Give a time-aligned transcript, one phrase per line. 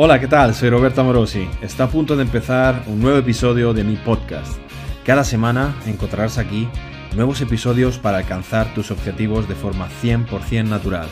[0.00, 0.54] Hola, ¿qué tal?
[0.54, 1.48] Soy Roberto Amorosi.
[1.60, 4.56] Está a punto de empezar un nuevo episodio de mi podcast.
[5.04, 6.68] Cada semana encontrarás aquí
[7.16, 11.08] nuevos episodios para alcanzar tus objetivos de forma 100% natural.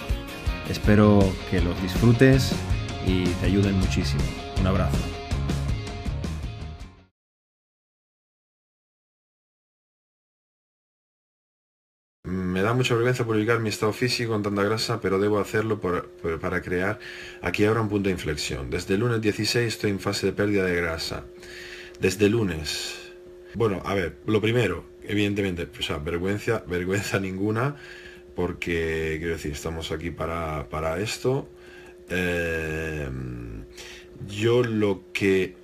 [0.71, 1.19] Espero
[1.51, 2.55] que los disfrutes
[3.05, 4.23] y te ayuden muchísimo.
[4.61, 5.16] Un abrazo.
[12.27, 16.61] Me da mucha vergüenza publicar mi estado físico con tanta grasa, pero debo hacerlo para
[16.61, 16.99] crear
[17.41, 18.69] aquí ahora un punto de inflexión.
[18.69, 21.25] Desde el lunes 16 estoy en fase de pérdida de grasa.
[22.01, 23.13] Desde el lunes.
[23.55, 27.77] Bueno, a ver, lo primero, evidentemente, o sea, vergüenza, vergüenza ninguna,
[28.35, 31.49] porque quiero decir, estamos aquí para, esto.
[32.09, 33.09] Eh,
[34.27, 35.55] yo lo que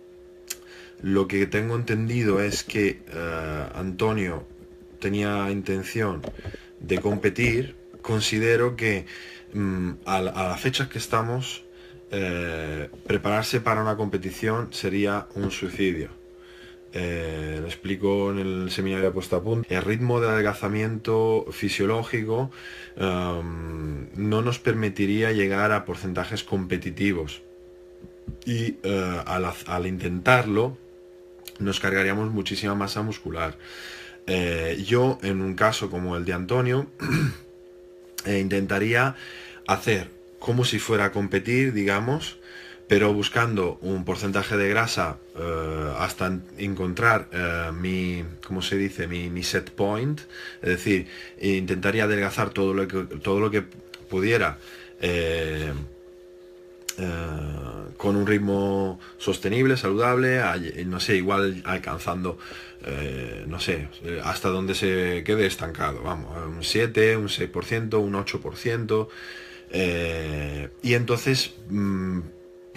[1.00, 4.57] lo que tengo entendido es que eh, Antonio
[4.98, 6.22] tenía intención
[6.80, 9.06] de competir, considero que
[9.52, 11.64] mm, a, las fechas que estamos,
[12.10, 16.10] eh, prepararse para una competición sería un suicidio.
[16.94, 19.68] Eh, lo explico en el seminario de puesta a punto.
[19.68, 22.50] El ritmo de adelgazamiento fisiológico
[22.96, 27.42] no nos permitiría llegar a porcentajes competitivos.
[28.44, 30.76] Y eh, al intentarlo,
[31.58, 33.56] nos cargaríamos muchísima masa muscular.
[34.28, 36.86] Eh, yo, en un caso como el de Antonio,
[38.26, 39.16] eh, intentaría
[39.66, 42.38] hacer como si fuera a competir, digamos,
[42.88, 47.28] pero buscando un porcentaje de grasa eh, hasta encontrar
[47.74, 49.08] mi, ¿cómo se dice?
[49.08, 50.20] Mi, set point,
[50.62, 51.06] es decir,
[51.40, 53.62] intentaría adelgazar todo lo que, todo lo que
[54.08, 54.58] pudiera
[57.96, 60.40] con un ritmo sostenible, saludable,
[60.86, 62.38] no sé, igual alcanzando
[62.84, 63.88] eh, no sé,
[64.22, 69.08] hasta donde se quede estancado, vamos, un 7, un 6%, un 8%,
[69.70, 72.20] eh, y entonces mm,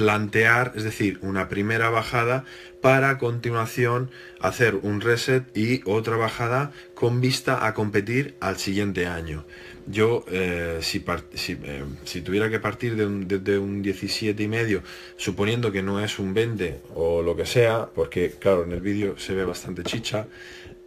[0.01, 2.43] plantear, es decir, una primera bajada
[2.81, 9.05] para a continuación hacer un reset y otra bajada con vista a competir al siguiente
[9.05, 9.45] año.
[9.85, 14.81] Yo, eh, eh, si, tuviera que partir de un, de, un 17 y medio,
[15.17, 19.19] suponiendo que no es un 20 o lo que sea, porque claro, en el vídeo
[19.19, 20.25] se ve bastante chicha,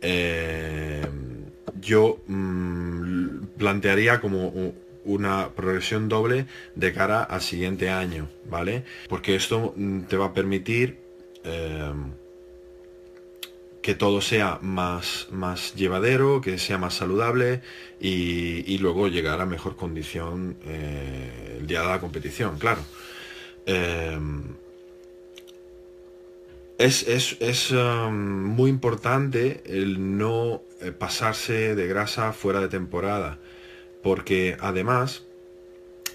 [0.03, 1.07] eh,
[1.81, 4.75] yo mm, plantearía como
[5.05, 8.85] una progresión doble de cara al siguiente año, ¿vale?
[9.09, 11.03] Porque esto mm, te va a permitir
[13.85, 17.61] que todo sea más, más llevadero, que sea más saludable
[18.01, 22.81] y, luego llegar a mejor condición eh, el día de la competición, claro.
[23.67, 24.55] Em,
[26.79, 33.39] es, um, muy importante el no eh, pasarse de grasa fuera de temporada,
[34.05, 35.25] porque además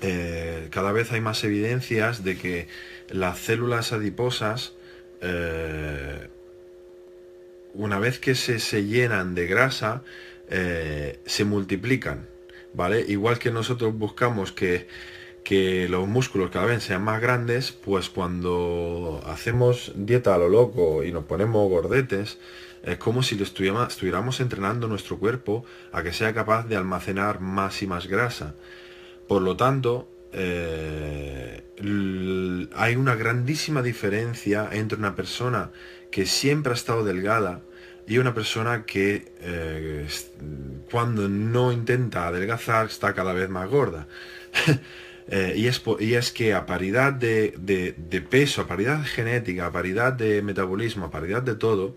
[0.02, 2.68] eh, cada vez hay más evidencias de que
[3.10, 4.74] las células adiposas
[7.74, 10.04] una vez que se, llenan de grasa,
[10.50, 12.28] eh, se multiplican,
[12.74, 13.06] ¿vale?
[13.08, 14.88] Igual que nosotros buscamos que,
[15.90, 21.12] los músculos cada vez sean más grandes, pues cuando hacemos dieta a lo loco y
[21.12, 22.38] nos ponemos gordetes,
[22.84, 27.82] es como si estuviéramos, estuviéramos entrenando nuestro cuerpo a que sea capaz de almacenar más
[27.82, 28.56] y más grasa.
[29.28, 31.64] Por lo tanto, eh,
[32.76, 35.72] hay una grandísima diferencia entre una persona
[36.12, 37.62] que siempre ha estado delgada
[38.08, 40.08] y una persona que eh,
[40.90, 44.08] cuando no intenta adelgazar está cada vez más gorda.
[45.32, 47.54] Eh, y, es, y, es, que a paridad de,
[48.32, 51.96] peso, a paridad genética, a paridad de metabolismo, a paridad de todo,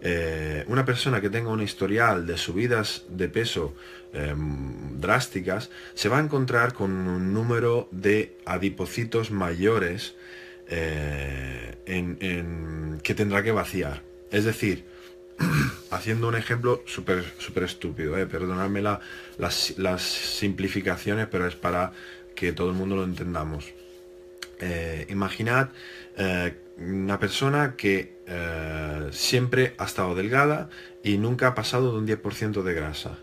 [0.00, 3.74] eh, una persona que tenga un historial de subidas de peso
[4.12, 10.14] em, drásticas se va a encontrar con un número de adipocitos mayores
[10.70, 14.02] en, que tendrá que vaciar.
[14.30, 14.84] Es decir,
[15.90, 21.92] haciendo un ejemplo súper super estúpido, eh, perdonadme las, simplificaciones, pero es para
[22.34, 23.72] que todo el mundo lo entendamos.
[24.60, 25.68] Eh, imaginad
[26.16, 30.68] eh, una persona que eh, siempre ha estado delgada
[31.02, 33.18] y nunca ha pasado de un 10% de grasa.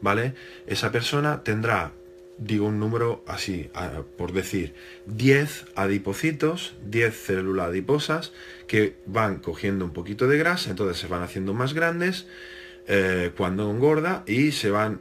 [0.00, 0.34] ¿Vale?
[0.66, 1.92] Esa persona tendrá
[2.38, 3.68] digo un número así,
[4.16, 4.72] por decir,
[5.06, 8.32] 10 adipocitos, 10 células adiposas
[8.68, 12.28] que van cogiendo un poquito de grasa, entonces se van haciendo más grandes
[13.36, 15.00] cuando engorda y se van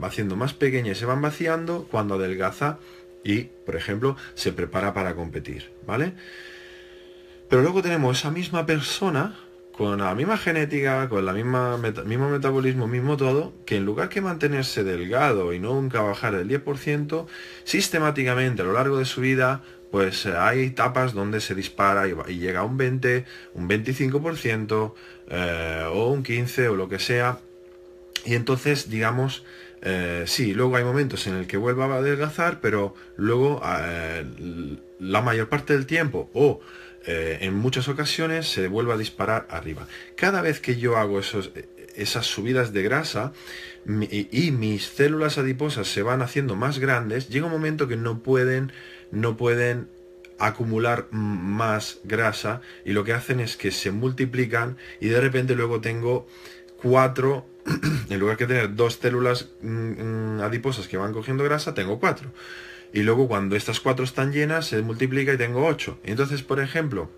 [0.00, 2.78] haciendo más pequeñas y se van vaciando cuando adelgaza
[3.26, 6.12] y, por ejemplo, se prepara para competir, ¿vale?
[7.48, 9.36] Pero luego tenemos esa misma persona
[9.72, 14.20] con la misma genética, con la misma mismo metabolismo, mismo todo, que en lugar que
[14.20, 17.26] mantenerse delgado y nunca bajar el 10%,
[17.64, 22.38] sistemáticamente a lo largo de su vida pues eh, hay etapas donde se dispara y,
[22.38, 23.24] llega a un 20,
[23.54, 24.94] un 25%
[25.28, 27.38] eh, o un 15 o lo que sea.
[28.24, 29.44] Y entonces, digamos,
[29.82, 33.60] eh, sí, luego hay momentos en el que vuelva a adelgazar, pero luego
[34.98, 36.60] la mayor parte del tiempo o
[37.08, 39.86] en muchas ocasiones se vuelve a disparar arriba.
[40.16, 43.32] Cada vez que yo hago esas subidas de grasa
[43.88, 48.72] y, mis células adiposas se van haciendo más grandes, llega un momento que no pueden,
[49.12, 49.88] no pueden
[50.38, 55.80] acumular más grasa y lo que hacen es que se multiplican y de repente luego
[55.80, 56.26] tengo
[56.82, 57.46] cuatro,
[58.10, 62.30] en lugar de tener dos células mm, mm, adiposas que van cogiendo grasa, tengo cuatro.
[62.92, 65.98] Y luego cuando estas cuatro están llenas se multiplica y tengo ocho.
[66.04, 67.10] Entonces, por ejemplo,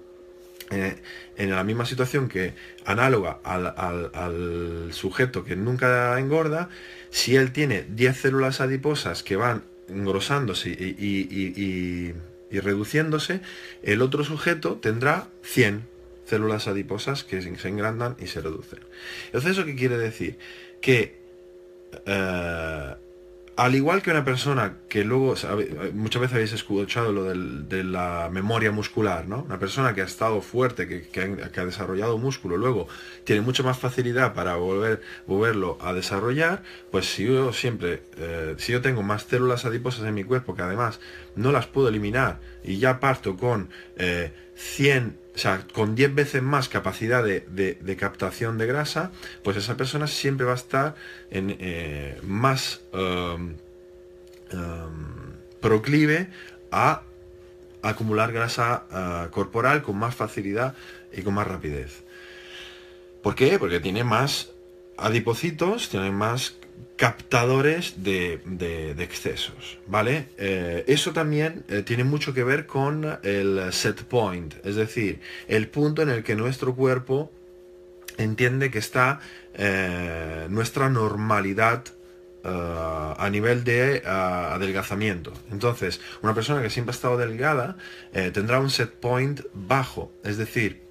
[0.70, 0.96] eh,
[1.36, 2.52] en la misma situación que
[2.84, 6.68] análoga al, sujeto que nunca engorda,
[7.10, 12.12] si él tiene 10 células adiposas que van engrosándose y,
[12.50, 13.40] reduciéndose,
[13.82, 15.97] el otro sujeto tendrá 100
[16.28, 18.80] células adiposas que se engrandan y se reducen.
[19.26, 20.38] Entonces, ¿eso qué quiere decir?
[20.80, 21.18] Que
[22.06, 22.94] eh,
[23.58, 25.34] al igual que una persona que luego,
[25.92, 29.42] muchas veces habéis escuchado lo de la memoria muscular, ¿no?
[29.42, 32.86] Una persona que ha estado fuerte, que, ha, desarrollado músculo, luego
[33.24, 38.70] tiene mucha más facilidad para volver, volverlo a desarrollar, pues si yo siempre, eh, si
[38.70, 41.00] yo tengo más células adiposas en mi cuerpo, que además
[41.34, 46.42] no las puedo eliminar, y ya parto con 100 eh, o sea, con 10 veces
[46.42, 49.12] más capacidad de, captación de grasa,
[49.44, 50.96] pues esa persona siempre va a estar
[51.30, 53.54] en, eh, más um,
[54.52, 56.26] um, proclive
[56.72, 57.02] a
[57.82, 60.74] acumular grasa uh, corporal con más facilidad
[61.12, 62.02] y con más rapidez.
[63.22, 63.60] ¿Por qué?
[63.60, 64.50] Porque tiene más
[64.96, 66.56] adipocitos, tiene más
[66.98, 70.28] captadores de, excesos, ¿vale?
[70.36, 75.68] Eh, eso también eh, tiene mucho que ver con el set point, es decir, el
[75.68, 77.30] punto en el que nuestro cuerpo
[78.16, 79.20] entiende que está
[79.54, 81.84] eh, nuestra normalidad
[82.44, 85.34] a nivel de adelgazamiento.
[85.50, 87.76] Entonces, una persona que siempre ha estado delgada
[88.32, 90.87] tendrá un set point bajo, es decir,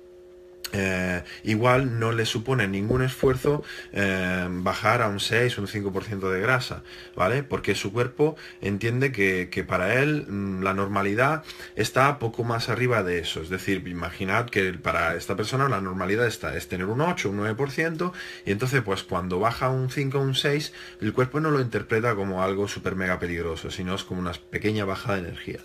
[0.74, 6.30] eh, igual no le supone ningún esfuerzo eh, bajar a un 6 o un 5%
[6.30, 6.84] de grasa,
[7.16, 7.44] ¿vale?
[7.44, 11.44] Porque su cuerpo entiende que, para él mm, la normalidad
[11.76, 13.42] está poco más arriba de eso.
[13.42, 17.40] Es decir, imaginad que para esta persona la normalidad está, es tener un 8, un
[17.40, 18.12] 9%,
[18.46, 22.16] y entonces pues cuando baja un 5 o un 6, el cuerpo no lo interpreta
[22.16, 25.60] como algo súper mega peligroso, sino es como una pequeña bajada de energía.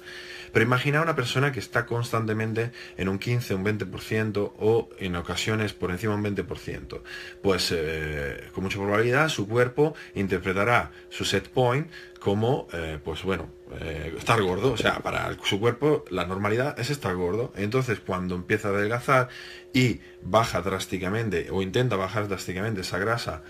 [0.52, 5.72] Pero imagina una persona que está constantemente en un 15, un 20% o en ocasiones
[5.72, 7.00] por encima un 20%.
[7.42, 11.90] Pues eh, con mucha probabilidad su cuerpo interpretará su set point
[12.20, 13.48] como, eh, pues bueno,
[13.80, 14.72] eh, estar gordo.
[14.72, 17.52] O sea, para su cuerpo la normalidad es estar gordo.
[17.56, 19.28] Entonces cuando empieza a adelgazar
[19.72, 23.42] y baja drásticamente o intenta bajar drásticamente esa grasa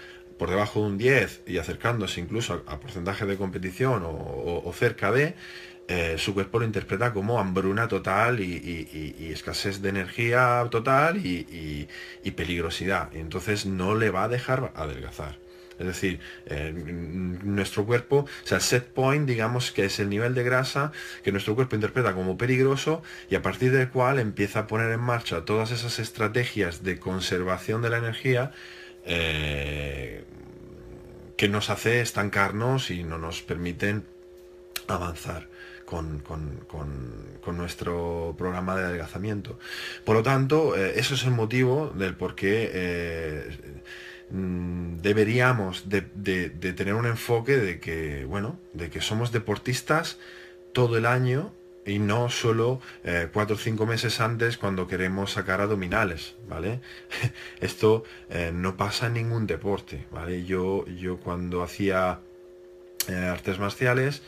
[0.43, 5.37] por debajo de un 10 y acercándose incluso a, porcentaje de competición o cerca de,
[5.95, 11.87] eh, su cuerpo lo interpreta como hambruna total y, escasez de energía total y,
[12.35, 13.15] peligrosidad.
[13.15, 15.39] Entonces no le va a dejar adelgazar.
[15.79, 20.35] Es decir, eh, nuestro cuerpo, o sea, el set point, digamos que es el nivel
[20.35, 20.93] de grasa
[21.25, 25.01] que nuestro cuerpo interpreta como peligroso y a partir del cual empieza a poner en
[25.01, 28.53] marcha todas esas estrategias de conservación de la energía
[29.05, 30.25] eh,
[31.37, 34.05] que nos hace estancarnos y no nos permiten
[34.89, 35.49] avanzar
[35.85, 39.59] con, nuestro programa de adelgazamiento.
[40.05, 43.59] Por lo tanto, eh, eso es el motivo del por qué eh,
[44.31, 50.19] mm, deberíamos de, tener un enfoque de que, bueno, de que somos deportistas
[50.73, 51.53] todo el año
[51.85, 56.81] y no solo eh, cuatro o cinco meses antes cuando queremos sacar abdominales, ¿vale?
[57.61, 58.05] Esto
[58.53, 60.45] no pasa en ningún deporte, ¿vale?
[60.45, 62.21] Yo, yo cuando hacía
[63.09, 64.23] artes marciales,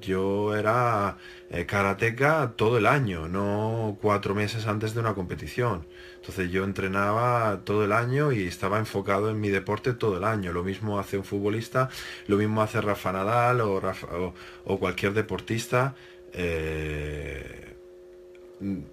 [0.00, 1.18] yo era
[1.50, 5.86] eh, karateca todo el año, no cuatro meses antes de una competición.
[6.16, 10.52] Entonces yo entrenaba todo el año y estaba enfocado en mi deporte todo el año.
[10.52, 11.88] Lo mismo hace un futbolista,
[12.26, 14.34] lo mismo hace Rafa Nadal o,
[14.78, 15.94] cualquier deportista.
[16.32, 17.74] Eh,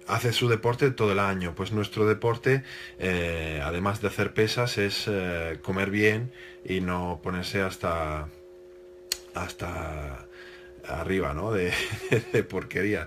[0.06, 1.54] hace su deporte todo el año.
[1.56, 2.62] Pues nuestro deporte,
[2.98, 5.10] eh, además de hacer pesas, es
[5.62, 6.32] comer bien
[6.64, 8.28] y no ponerse hasta
[9.34, 10.26] hasta
[10.88, 11.52] arriba, ¿no?
[12.32, 13.06] De, porquería.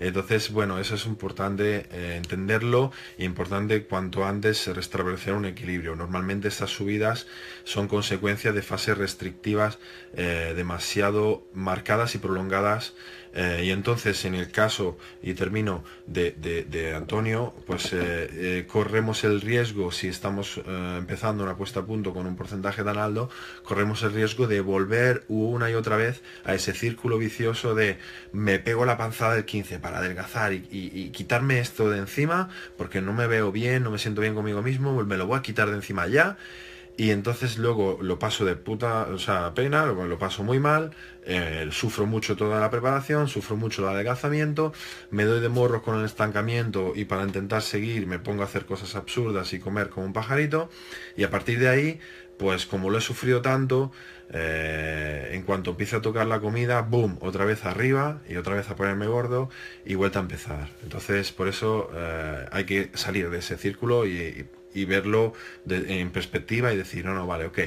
[0.00, 5.94] Entonces, bueno, eso es importante eh, entenderlo importante cuanto antes restablecer un equilibrio.
[5.96, 7.26] Normalmente estas subidas
[7.64, 9.78] son consecuencia de fases restrictivas
[10.14, 12.94] eh, demasiado marcadas y prolongadas
[13.34, 19.40] Eh, y entonces en el caso, y termino, de, Antonio, pues eh, eh, corremos el
[19.40, 23.30] riesgo, si estamos empezando una puesta a punto con un porcentaje tan alto,
[23.62, 27.98] corremos el riesgo de volver una y otra vez a ese círculo vicioso de
[28.32, 33.12] me pego la panzada del 15 para adelgazar y, quitarme esto de encima porque no
[33.12, 35.76] me veo bien, no me siento bien conmigo mismo, me lo voy a quitar de
[35.76, 36.36] encima ya
[36.98, 40.90] y entonces luego lo paso de puta, o sea, pena, lo, paso muy mal,
[41.24, 44.72] eh, sufro mucho toda la preparación, sufro mucho el adelgazamiento,
[45.12, 48.66] me doy de morros con el estancamiento y para intentar seguir me pongo a hacer
[48.66, 50.70] cosas absurdas y comer como un pajarito
[51.16, 52.00] y a partir de ahí,
[52.36, 53.92] pues como lo he sufrido tanto,
[54.30, 58.70] eh, en cuanto empiece a tocar la comida, boom, otra vez arriba y otra vez
[58.70, 59.50] a ponerme gordo
[59.84, 60.68] y vuelta a empezar.
[60.82, 64.48] Entonces, por eso eh, hay que salir de ese círculo y
[64.84, 65.32] verlo
[65.68, 67.58] en perspectiva y decir, no, no, vale, ok,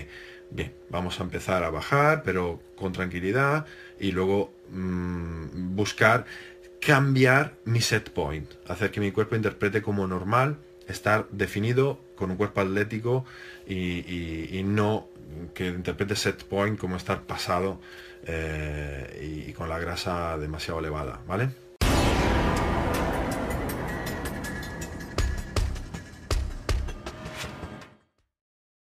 [0.52, 3.66] bien, vamos a empezar a bajar, pero con tranquilidad
[4.00, 6.26] y luego mm, buscar
[6.80, 12.38] cambiar mi set point, hacer que mi cuerpo interprete como normal, estar definido con un
[12.38, 13.26] cuerpo atlético
[13.68, 15.08] y, no
[15.54, 17.80] que interprete set point como estar pasado
[18.26, 21.50] eh, y, y con la grasa demasiado elevada, ¿vale?